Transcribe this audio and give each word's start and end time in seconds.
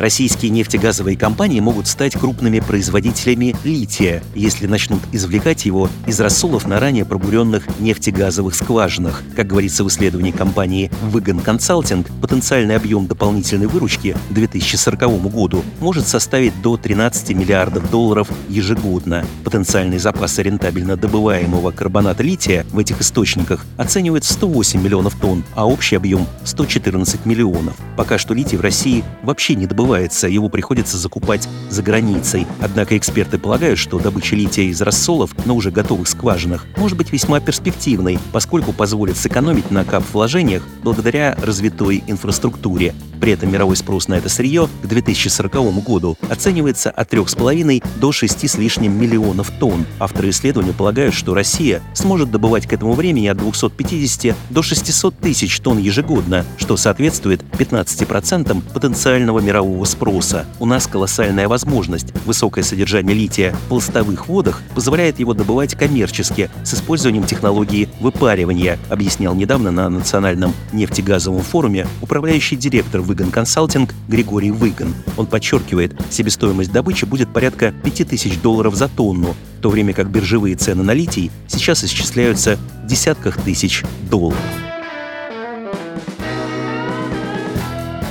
Российские 0.00 0.50
нефтегазовые 0.50 1.14
компании 1.14 1.60
могут 1.60 1.86
стать 1.86 2.14
крупными 2.14 2.60
производителями 2.60 3.54
лития, 3.64 4.22
если 4.34 4.66
начнут 4.66 5.02
извлекать 5.12 5.66
его 5.66 5.90
из 6.06 6.18
рассолов 6.18 6.66
на 6.66 6.80
ранее 6.80 7.04
пробуренных 7.04 7.68
нефтегазовых 7.78 8.54
скважинах. 8.54 9.22
Как 9.36 9.46
говорится 9.46 9.84
в 9.84 9.88
исследовании 9.88 10.30
компании 10.30 10.90
Выгон 11.02 11.40
Consulting, 11.40 12.10
потенциальный 12.22 12.76
объем 12.76 13.08
дополнительной 13.08 13.66
выручки 13.66 14.16
к 14.30 14.32
2040 14.32 15.30
году 15.30 15.62
может 15.80 16.08
составить 16.08 16.62
до 16.62 16.78
13 16.78 17.36
миллиардов 17.36 17.90
долларов 17.90 18.26
ежегодно. 18.48 19.26
Потенциальный 19.44 19.98
запас 19.98 20.38
рентабельно 20.38 20.96
добываемого 20.96 21.72
карбоната 21.72 22.22
лития 22.22 22.64
в 22.72 22.78
этих 22.78 23.02
источниках 23.02 23.66
оценивает 23.76 24.24
108 24.24 24.80
миллионов 24.80 25.14
тонн, 25.20 25.44
а 25.54 25.68
общий 25.68 25.96
объем 25.96 26.26
114 26.44 27.26
миллионов. 27.26 27.76
Пока 27.98 28.16
что 28.16 28.32
литий 28.32 28.56
в 28.56 28.62
России 28.62 29.04
вообще 29.22 29.56
не 29.56 29.66
добывается 29.66 29.89
добывается, 29.90 30.28
его 30.28 30.48
приходится 30.48 30.96
закупать 30.96 31.48
за 31.68 31.82
границей. 31.82 32.46
Однако 32.60 32.96
эксперты 32.96 33.38
полагают, 33.38 33.76
что 33.76 33.98
добыча 33.98 34.36
лития 34.36 34.66
из 34.66 34.80
рассолов 34.80 35.34
на 35.46 35.52
уже 35.52 35.72
готовых 35.72 36.06
скважинах 36.06 36.64
может 36.76 36.96
быть 36.96 37.12
весьма 37.12 37.40
перспективной, 37.40 38.20
поскольку 38.30 38.72
позволит 38.72 39.16
сэкономить 39.16 39.72
на 39.72 39.84
кап-вложениях 39.84 40.62
благодаря 40.84 41.36
развитой 41.42 42.04
инфраструктуре. 42.06 42.94
При 43.20 43.32
этом 43.32 43.52
мировой 43.52 43.76
спрос 43.76 44.08
на 44.08 44.14
это 44.14 44.28
сырье 44.28 44.68
к 44.82 44.86
2040 44.86 45.84
году 45.84 46.16
оценивается 46.28 46.90
от 46.90 47.12
3,5 47.12 47.84
до 47.96 48.12
6 48.12 48.48
с 48.48 48.54
лишним 48.56 48.98
миллионов 48.98 49.50
тонн. 49.58 49.84
Авторы 49.98 50.30
исследования 50.30 50.72
полагают, 50.72 51.14
что 51.14 51.34
Россия 51.34 51.82
сможет 51.92 52.30
добывать 52.30 52.66
к 52.66 52.72
этому 52.72 52.94
времени 52.94 53.26
от 53.26 53.36
250 53.36 54.34
до 54.48 54.62
600 54.62 55.18
тысяч 55.18 55.60
тонн 55.60 55.78
ежегодно, 55.78 56.46
что 56.56 56.76
соответствует 56.76 57.42
15% 57.58 58.62
потенциального 58.72 59.40
мирового 59.40 59.79
спроса. 59.84 60.46
У 60.58 60.66
нас 60.66 60.86
колоссальная 60.86 61.48
возможность. 61.48 62.12
Высокое 62.24 62.64
содержание 62.64 63.14
лития 63.14 63.52
в 63.52 63.68
пластовых 63.68 64.28
водах 64.28 64.62
позволяет 64.74 65.18
его 65.18 65.34
добывать 65.34 65.74
коммерчески 65.74 66.50
с 66.64 66.74
использованием 66.74 67.24
технологии 67.24 67.88
выпаривания, 68.00 68.78
объяснял 68.88 69.34
недавно 69.34 69.70
на 69.70 69.88
Национальном 69.88 70.54
нефтегазовом 70.72 71.42
форуме 71.42 71.86
управляющий 72.00 72.56
директор 72.56 73.00
Выгон 73.00 73.30
Консалтинг 73.30 73.94
Григорий 74.08 74.50
Выгон. 74.50 74.94
Он 75.16 75.26
подчеркивает, 75.26 76.00
себестоимость 76.10 76.72
добычи 76.72 77.04
будет 77.04 77.32
порядка 77.32 77.72
5000 77.84 78.40
долларов 78.40 78.74
за 78.74 78.88
тонну, 78.88 79.34
в 79.58 79.62
то 79.62 79.70
время 79.70 79.92
как 79.92 80.10
биржевые 80.10 80.56
цены 80.56 80.82
на 80.82 80.92
литий 80.92 81.30
сейчас 81.48 81.84
исчисляются 81.84 82.58
в 82.84 82.86
десятках 82.86 83.40
тысяч 83.42 83.84
долларов. 84.10 84.38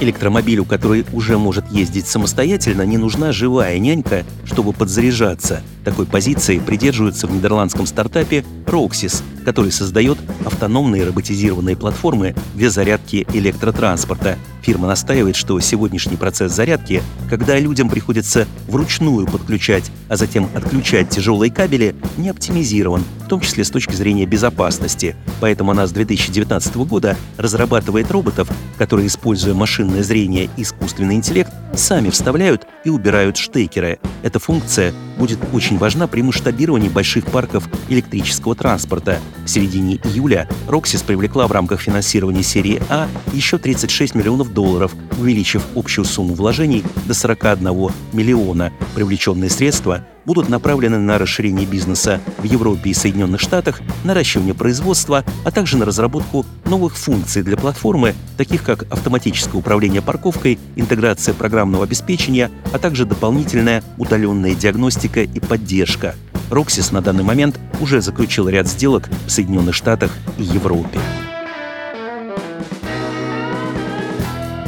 Электромобилю, 0.02 0.66
который 0.66 1.06
уже 1.12 1.38
может 1.38 1.70
ездить 1.72 2.08
самостоятельно, 2.08 2.84
не 2.84 2.98
нужна 2.98 3.32
живая 3.32 3.78
нянька, 3.80 4.24
чтобы 4.46 4.72
подзаряжаться. 4.72 5.62
Такой 5.90 6.06
позиции 6.06 6.60
придерживаются 6.60 7.26
в 7.26 7.32
нидерландском 7.32 7.88
стартапе 7.88 8.46
Roxys, 8.68 9.24
который 9.44 9.72
создает 9.72 10.20
автономные 10.46 11.04
роботизированные 11.04 11.76
платформы 11.76 12.36
для 12.54 12.70
зарядки 12.70 13.26
электротранспорта. 13.34 14.38
Фирма 14.62 14.88
настаивает, 14.88 15.36
что 15.36 15.60
сегодняшний 15.60 16.16
процесс 16.16 16.52
зарядки, 16.52 17.02
когда 17.28 17.58
людям 17.58 17.90
приходится 17.90 18.46
вручную 18.68 19.26
подключать, 19.26 19.90
а 20.10 20.16
затем 20.16 20.48
отключать 20.54 21.10
тяжелые 21.10 21.52
кабели, 21.52 21.96
не 22.18 22.30
оптимизирован, 22.30 23.04
в 23.26 23.28
том 23.28 23.42
числе 23.42 23.64
с 23.64 23.72
точки 23.72 23.96
зрения 23.96 24.28
безопасности. 24.28 25.16
Поэтому 25.42 25.72
она 25.72 25.88
с 25.88 25.92
2019 25.92 26.76
года 26.78 27.18
разрабатывает 27.38 28.12
роботов, 28.12 28.48
которые, 28.78 29.08
используя 29.08 29.56
машинное 29.56 30.04
зрение 30.04 30.52
и 30.56 30.62
искусственный 30.62 31.16
интеллект, 31.16 31.52
сами 31.74 32.12
вставляют 32.12 32.68
и 32.84 32.90
убирают 32.90 33.38
штекеры. 33.38 33.98
Эта 34.22 34.38
функция 34.38 34.94
будет 35.18 35.40
очень 35.52 35.79
важна 35.80 36.08
при 36.08 36.22
масштабировании 36.22 36.90
больших 36.90 37.26
парков 37.26 37.68
электрического 37.88 38.54
транспорта. 38.54 39.20
В 39.46 39.50
середине 39.50 39.96
июля 39.96 40.48
Roxys 40.68 41.04
привлекла 41.04 41.48
в 41.48 41.52
рамках 41.52 41.82
финансирования 41.82 42.44
серии 42.44 42.82
А 42.90 43.08
еще 43.34 43.58
36 43.58 44.14
миллионов 44.14 44.54
долларов, 44.54 44.94
увеличив 45.18 45.64
общую 45.76 46.06
сумму 46.06 46.34
вложений 46.34 46.84
до 47.08 47.14
41 47.14 47.92
миллиона. 48.14 48.72
Привлеченные 48.94 49.50
средства 49.50 50.06
будут 50.26 50.50
направлены 50.50 50.98
на 50.98 51.18
расширение 51.18 51.66
бизнеса 51.66 52.20
в 52.38 52.44
Европе 52.44 52.90
и 52.90 52.94
Соединенных 52.94 53.42
Штатах, 53.42 53.82
наращивание 54.04 54.54
производства, 54.54 55.24
а 55.44 55.52
также 55.52 55.78
на 55.78 55.86
разработку 55.86 56.46
новых 56.66 56.98
функций 56.98 57.44
для 57.44 57.58
платформы, 57.58 58.16
таких 58.38 58.64
как 58.64 58.84
автоматическое 58.92 59.56
управление 59.60 60.02
парковкой, 60.02 60.60
интеграция 60.76 61.34
программного 61.34 61.84
обеспечения, 61.84 62.52
а 62.74 62.80
также 62.80 63.06
дополнительная 63.06 63.84
удаленная 63.98 64.56
диагностика 64.56 65.22
и 65.22 65.40
поддержка. 65.40 66.16
Roxys 66.50 66.94
на 66.94 67.02
данный 67.02 67.24
момент 67.24 67.60
уже 67.80 68.02
заключил 68.02 68.50
ряд 68.50 68.68
сделок 68.68 69.10
в 69.28 69.30
Соединенных 69.30 69.76
Штатах 69.76 70.12
и 70.38 70.44
Европе. 70.44 71.00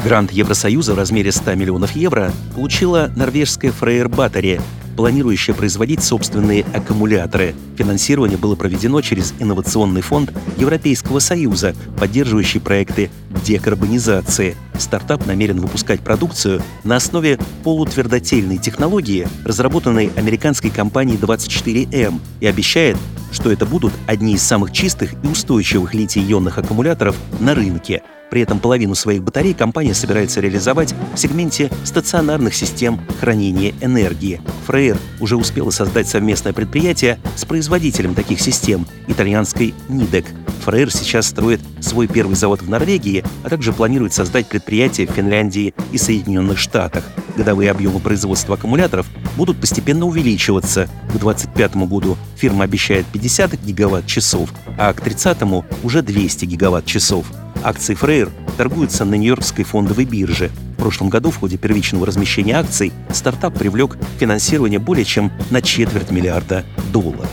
Грант 0.03 0.31
Евросоюза 0.31 0.95
в 0.95 0.97
размере 0.97 1.31
100 1.31 1.53
миллионов 1.55 1.95
евро 1.95 2.31
получила 2.55 3.11
норвежская 3.15 3.71
Freyr 3.71 4.07
Battery, 4.07 4.59
планирующая 4.95 5.53
производить 5.53 6.03
собственные 6.03 6.65
аккумуляторы. 6.73 7.55
Финансирование 7.77 8.37
было 8.37 8.55
проведено 8.55 9.01
через 9.01 9.33
инновационный 9.39 10.01
фонд 10.01 10.31
Европейского 10.57 11.19
Союза, 11.19 11.75
поддерживающий 11.97 12.59
проекты 12.59 13.09
декарбонизации. 13.43 14.55
Стартап 14.77 15.25
намерен 15.25 15.59
выпускать 15.59 16.01
продукцию 16.01 16.61
на 16.83 16.95
основе 16.95 17.39
полутвердотельной 17.63 18.57
технологии, 18.57 19.27
разработанной 19.45 20.11
американской 20.15 20.69
компанией 20.69 21.17
24M, 21.17 22.19
и 22.39 22.45
обещает, 22.45 22.97
что 23.31 23.51
это 23.51 23.65
будут 23.65 23.93
одни 24.07 24.33
из 24.33 24.43
самых 24.43 24.71
чистых 24.71 25.13
и 25.23 25.27
устойчивых 25.27 25.93
литий-ионных 25.93 26.57
аккумуляторов 26.57 27.15
на 27.39 27.55
рынке. 27.55 28.03
При 28.29 28.41
этом 28.41 28.59
половину 28.59 28.95
своих 28.95 29.23
батарей 29.23 29.53
компания 29.53 29.93
собирается 29.93 30.39
реализовать 30.39 30.95
в 31.13 31.17
сегменте 31.17 31.69
стационарных 31.83 32.55
систем 32.55 33.01
хранения 33.19 33.73
энергии. 33.81 34.39
Фрейер 34.67 34.97
уже 35.19 35.35
успела 35.35 35.69
создать 35.69 36.07
совместное 36.07 36.53
предприятие 36.53 37.19
с 37.35 37.43
производителем 37.43 38.15
таких 38.15 38.39
систем, 38.39 38.87
итальянской 39.07 39.73
Nidec. 39.89 40.25
Фрейер 40.63 40.91
сейчас 40.91 41.27
строит 41.27 41.59
свой 41.81 42.07
первый 42.07 42.35
завод 42.35 42.61
в 42.61 42.69
Норвегии, 42.69 43.25
а 43.43 43.49
также 43.49 43.73
планирует 43.73 44.13
создать 44.13 44.47
предприятие 44.47 45.07
в 45.07 45.11
Финляндии 45.11 45.73
и 45.91 45.97
Соединенных 45.97 46.57
Штатах. 46.57 47.03
Годовые 47.35 47.71
объемы 47.71 47.99
производства 47.99 48.55
аккумуляторов 48.55 49.07
будут 49.37 49.59
постепенно 49.59 50.05
увеличиваться. 50.05 50.87
К 51.09 51.17
2025 51.19 51.75
году 51.87 52.17
фирма 52.35 52.65
обещает 52.65 53.05
50 53.07 53.61
гигаватт-часов, 53.63 54.49
а 54.77 54.93
к 54.93 55.01
30 55.01 55.37
уже 55.83 56.01
200 56.01 56.45
гигаватт-часов. 56.45 57.25
Акции 57.63 57.93
Фрейр 57.93 58.29
торгуются 58.57 59.05
на 59.05 59.15
Нью-Йоркской 59.15 59.65
фондовой 59.65 60.05
бирже. 60.05 60.49
В 60.73 60.79
прошлом 60.81 61.09
году 61.09 61.29
в 61.29 61.37
ходе 61.37 61.57
первичного 61.57 62.07
размещения 62.07 62.57
акций 62.57 62.91
стартап 63.11 63.57
привлек 63.57 63.97
финансирование 64.19 64.79
более 64.79 65.05
чем 65.05 65.31
на 65.51 65.61
четверть 65.61 66.09
миллиарда 66.09 66.65
долларов. 66.91 67.29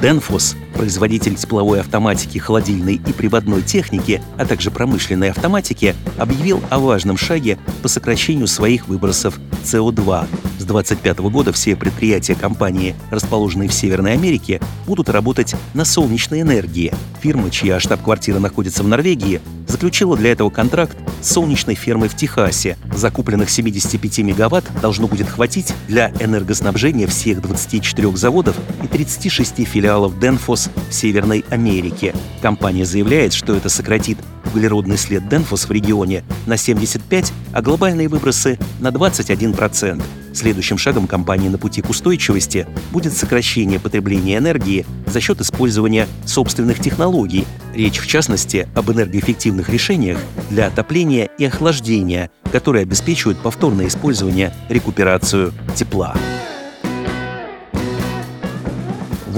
Денфос, 0.00 0.54
производитель 0.74 1.34
тепловой 1.34 1.80
автоматики, 1.80 2.38
холодильной 2.38 2.94
и 2.94 3.12
приводной 3.12 3.62
техники, 3.62 4.22
а 4.36 4.46
также 4.46 4.70
промышленной 4.70 5.30
автоматики, 5.30 5.96
объявил 6.16 6.62
о 6.70 6.78
важном 6.78 7.16
шаге 7.16 7.58
по 7.82 7.88
сокращению 7.88 8.46
своих 8.46 8.86
выбросов 8.86 9.40
СО2. 9.64 10.28
С 10.68 10.70
2025 10.70 11.18
года 11.32 11.50
все 11.50 11.74
предприятия 11.76 12.34
компании, 12.34 12.94
расположенные 13.10 13.70
в 13.70 13.72
Северной 13.72 14.12
Америке, 14.12 14.60
будут 14.86 15.08
работать 15.08 15.56
на 15.72 15.86
солнечной 15.86 16.42
энергии. 16.42 16.92
Фирма, 17.22 17.50
чья 17.50 17.80
штаб-квартира 17.80 18.38
находится 18.38 18.82
в 18.82 18.86
Норвегии, 18.86 19.40
заключила 19.66 20.14
для 20.14 20.32
этого 20.32 20.50
контракт 20.50 20.94
с 21.22 21.32
солнечной 21.32 21.74
фермой 21.74 22.10
в 22.10 22.16
Техасе. 22.16 22.76
Закупленных 22.94 23.48
75 23.48 24.18
мегаватт 24.18 24.66
должно 24.82 25.06
будет 25.06 25.30
хватить 25.30 25.72
для 25.86 26.10
энергоснабжения 26.20 27.06
всех 27.06 27.40
24 27.40 28.14
заводов 28.18 28.54
и 28.82 28.88
36 28.88 29.66
филиалов 29.66 30.20
Денфос 30.20 30.68
в 30.90 30.92
Северной 30.92 31.46
Америке. 31.48 32.14
Компания 32.42 32.84
заявляет, 32.84 33.32
что 33.32 33.54
это 33.54 33.70
сократит 33.70 34.18
углеродный 34.58 34.98
след 34.98 35.28
Денфос 35.28 35.68
в 35.68 35.70
регионе 35.70 36.24
на 36.46 36.54
75%, 36.54 37.32
а 37.52 37.62
глобальные 37.62 38.08
выбросы 38.08 38.58
на 38.80 38.88
21%. 38.88 40.02
Следующим 40.34 40.78
шагом 40.78 41.06
компании 41.06 41.48
на 41.48 41.58
пути 41.58 41.80
к 41.80 41.88
устойчивости 41.88 42.66
будет 42.90 43.12
сокращение 43.12 43.78
потребления 43.78 44.36
энергии 44.36 44.84
за 45.06 45.20
счет 45.20 45.40
использования 45.40 46.06
собственных 46.26 46.80
технологий. 46.80 47.46
Речь, 47.74 47.98
в 47.98 48.06
частности, 48.06 48.68
об 48.74 48.90
энергоэффективных 48.90 49.68
решениях 49.68 50.18
для 50.50 50.66
отопления 50.66 51.28
и 51.38 51.44
охлаждения, 51.44 52.30
которые 52.50 52.82
обеспечивают 52.82 53.38
повторное 53.38 53.86
использование, 53.86 54.52
рекуперацию 54.68 55.52
тепла. 55.76 56.14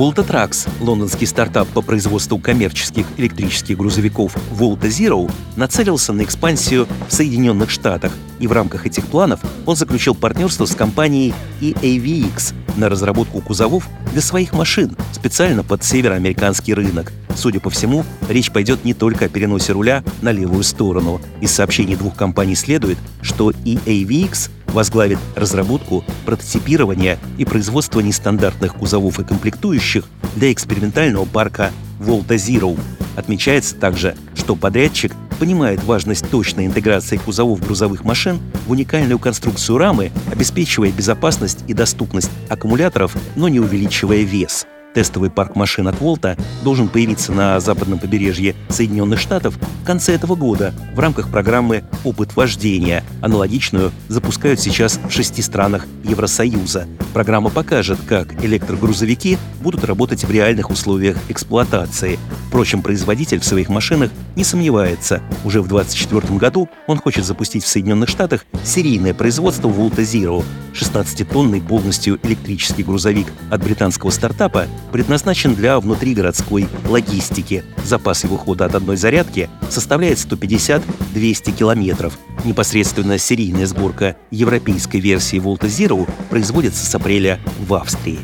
Volta 0.00 0.26
Trucks, 0.26 0.66
лондонский 0.80 1.26
стартап 1.26 1.68
по 1.68 1.82
производству 1.82 2.38
коммерческих 2.38 3.04
электрических 3.18 3.76
грузовиков 3.76 4.34
Volta 4.50 4.88
Zero, 4.88 5.30
нацелился 5.56 6.14
на 6.14 6.22
экспансию 6.22 6.88
в 7.06 7.12
Соединенных 7.12 7.68
Штатах, 7.68 8.10
и 8.38 8.46
в 8.46 8.52
рамках 8.52 8.86
этих 8.86 9.04
планов 9.04 9.40
он 9.66 9.76
заключил 9.76 10.14
партнерство 10.14 10.64
с 10.64 10.74
компанией 10.74 11.34
EAVX 11.60 12.54
на 12.76 12.88
разработку 12.88 13.42
кузовов 13.42 13.90
для 14.12 14.22
своих 14.22 14.54
машин 14.54 14.96
специально 15.12 15.62
под 15.62 15.84
североамериканский 15.84 16.72
рынок. 16.72 17.12
Судя 17.36 17.60
по 17.60 17.68
всему, 17.68 18.06
речь 18.30 18.50
пойдет 18.50 18.86
не 18.86 18.94
только 18.94 19.26
о 19.26 19.28
переносе 19.28 19.72
руля 19.72 20.02
на 20.22 20.32
левую 20.32 20.62
сторону. 20.62 21.20
Из 21.42 21.50
сообщений 21.50 21.96
двух 21.96 22.16
компаний 22.16 22.54
следует, 22.54 22.96
что 23.20 23.50
EAVX 23.50 24.50
возглавит 24.72 25.18
разработку, 25.36 26.04
прототипирование 26.24 27.18
и 27.38 27.44
производство 27.44 28.00
нестандартных 28.00 28.74
кузовов 28.74 29.18
и 29.20 29.24
комплектующих 29.24 30.04
для 30.36 30.52
экспериментального 30.52 31.24
парка 31.24 31.72
Volta 31.98 32.36
Zero. 32.36 32.78
Отмечается 33.16 33.74
также, 33.76 34.16
что 34.34 34.56
подрядчик 34.56 35.12
понимает 35.38 35.82
важность 35.84 36.28
точной 36.30 36.66
интеграции 36.66 37.16
кузовов 37.16 37.60
грузовых 37.60 38.04
машин 38.04 38.38
в 38.66 38.70
уникальную 38.70 39.18
конструкцию 39.18 39.78
рамы, 39.78 40.12
обеспечивая 40.30 40.92
безопасность 40.92 41.64
и 41.66 41.74
доступность 41.74 42.30
аккумуляторов, 42.48 43.16
но 43.36 43.48
не 43.48 43.58
увеличивая 43.58 44.22
вес– 44.22 44.66
Тестовый 44.94 45.30
парк 45.30 45.54
машин 45.54 45.86
от 45.86 46.00
Волта 46.00 46.36
должен 46.64 46.88
появиться 46.88 47.32
на 47.32 47.60
западном 47.60 47.98
побережье 47.98 48.56
Соединенных 48.68 49.20
Штатов 49.20 49.56
в 49.56 49.86
конце 49.86 50.14
этого 50.14 50.34
года 50.34 50.74
в 50.94 50.98
рамках 50.98 51.30
программы 51.30 51.84
«Опыт 52.02 52.34
вождения». 52.34 53.04
Аналогичную 53.22 53.92
запускают 54.08 54.58
сейчас 54.58 54.98
в 54.98 55.10
шести 55.10 55.42
странах 55.42 55.86
Евросоюза. 56.02 56.88
Программа 57.14 57.50
покажет, 57.50 57.98
как 58.08 58.44
электрогрузовики 58.44 59.38
будут 59.60 59.84
работать 59.84 60.24
в 60.24 60.30
реальных 60.30 60.70
условиях 60.70 61.16
эксплуатации. 61.28 62.18
Впрочем, 62.50 62.82
производитель 62.82 63.38
в 63.38 63.44
своих 63.44 63.68
машинах 63.68 64.10
не 64.34 64.42
сомневается. 64.42 65.22
Уже 65.44 65.62
в 65.62 65.68
2024 65.68 66.36
году 66.36 66.68
он 66.88 66.98
хочет 66.98 67.24
запустить 67.24 67.62
в 67.62 67.68
Соединенных 67.68 68.08
Штатах 68.08 68.44
серийное 68.64 69.14
производство 69.14 69.68
Volta 69.68 69.98
Zero. 69.98 70.44
16-тонный 70.74 71.60
полностью 71.60 72.18
электрический 72.24 72.82
грузовик 72.82 73.28
от 73.52 73.62
британского 73.62 74.10
стартапа 74.10 74.66
предназначен 74.90 75.54
для 75.54 75.78
внутригородской 75.78 76.66
логистики. 76.88 77.62
Запас 77.84 78.24
его 78.24 78.36
хода 78.36 78.64
от 78.64 78.74
одной 78.74 78.96
зарядки 78.96 79.48
составляет 79.68 80.18
150-200 80.18 81.56
километров. 81.56 82.18
Непосредственно 82.44 83.16
серийная 83.18 83.66
сборка 83.66 84.16
европейской 84.32 84.96
версии 84.96 85.38
Volta 85.38 85.68
Zero 85.68 86.10
производится 86.30 86.84
с 86.84 86.92
апреля 86.96 87.38
в 87.60 87.72
Австрии. 87.74 88.18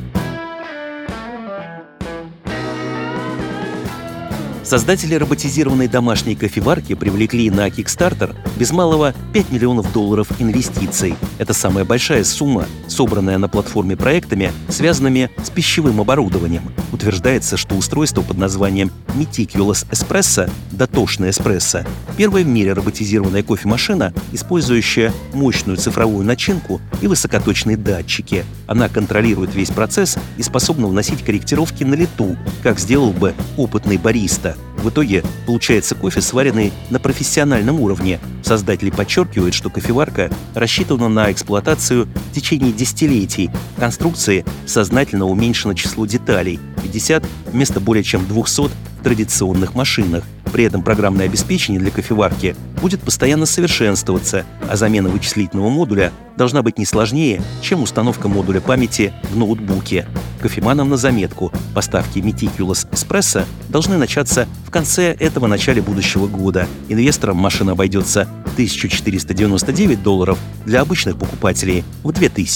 Создатели 4.66 5.14
роботизированной 5.14 5.86
домашней 5.86 6.34
кофеварки 6.34 6.96
привлекли 6.96 7.50
на 7.50 7.68
Kickstarter 7.68 8.34
без 8.56 8.72
малого 8.72 9.14
5 9.32 9.52
миллионов 9.52 9.92
долларов 9.92 10.26
инвестиций. 10.40 11.14
Это 11.38 11.54
самая 11.54 11.84
большая 11.84 12.24
сумма, 12.24 12.66
собранная 12.88 13.38
на 13.38 13.48
платформе 13.48 13.96
проектами, 13.96 14.50
связанными 14.68 15.30
с 15.40 15.50
пищевым 15.50 16.00
оборудованием. 16.00 16.62
Утверждается, 16.90 17.56
что 17.56 17.76
устройство 17.76 18.22
под 18.22 18.38
названием 18.38 18.90
Meticulous 19.14 19.86
Espresso, 19.90 20.50
дотошный 20.72 21.30
эспрессо, 21.30 21.84
первая 22.16 22.42
в 22.42 22.48
мире 22.48 22.72
роботизированная 22.72 23.44
кофемашина, 23.44 24.12
использующая 24.32 25.12
мощную 25.32 25.76
цифровую 25.76 26.24
начинку 26.24 26.80
и 27.00 27.06
высокоточные 27.06 27.76
датчики. 27.76 28.44
Она 28.66 28.88
контролирует 28.88 29.54
весь 29.54 29.70
процесс 29.70 30.18
и 30.38 30.42
способна 30.42 30.88
вносить 30.88 31.22
корректировки 31.22 31.84
на 31.84 31.94
лету, 31.94 32.36
как 32.64 32.80
сделал 32.80 33.12
бы 33.12 33.32
опытный 33.56 33.96
бариста. 33.96 34.56
В 34.86 34.90
итоге 34.90 35.24
получается 35.46 35.96
кофе, 35.96 36.20
сваренный 36.20 36.72
на 36.90 37.00
профессиональном 37.00 37.80
уровне. 37.80 38.20
Создатели 38.44 38.90
подчеркивают, 38.90 39.52
что 39.52 39.68
кофеварка 39.68 40.30
рассчитана 40.54 41.08
на 41.08 41.32
эксплуатацию 41.32 42.06
в 42.06 42.32
течение 42.32 42.70
десятилетий. 42.70 43.50
Конструкции 43.80 44.44
сознательно 44.64 45.26
уменьшено 45.26 45.74
число 45.74 46.06
деталей– 46.06 46.60
50 46.84 47.24
вместо 47.46 47.80
более 47.80 48.04
чем 48.04 48.28
200 48.28 48.70
в 48.95 48.95
традиционных 49.06 49.76
машинах. 49.76 50.24
При 50.52 50.64
этом 50.64 50.82
программное 50.82 51.26
обеспечение 51.26 51.80
для 51.80 51.92
кофеварки 51.92 52.56
будет 52.82 53.00
постоянно 53.00 53.46
совершенствоваться, 53.46 54.44
а 54.68 54.74
замена 54.74 55.08
вычислительного 55.08 55.68
модуля 55.68 56.12
должна 56.36 56.62
быть 56.62 56.76
не 56.76 56.84
сложнее, 56.84 57.40
чем 57.62 57.84
установка 57.84 58.26
модуля 58.26 58.60
памяти 58.60 59.14
в 59.30 59.36
ноутбуке. 59.36 60.08
Кофеманам 60.40 60.88
на 60.88 60.96
заметку, 60.96 61.52
поставки 61.72 62.18
Meticulous 62.18 62.90
Espresso 62.90 63.44
должны 63.68 63.96
начаться 63.96 64.48
в 64.66 64.72
конце 64.72 65.12
этого 65.12 65.46
начале 65.46 65.80
будущего 65.80 66.26
года. 66.26 66.66
Инвесторам 66.88 67.36
машина 67.36 67.72
обойдется 67.72 68.22
1499 68.54 70.02
долларов, 70.02 70.36
для 70.64 70.80
обычных 70.80 71.16
покупателей 71.16 71.84
в 72.02 72.10
2000. 72.10 72.55